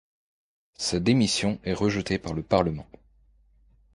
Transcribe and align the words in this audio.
Sa 0.79 0.99
démission 0.99 1.59
est 1.63 1.75
rejetée 1.75 2.17
par 2.17 2.33
le 2.33 2.41
Parlement. 2.41 2.87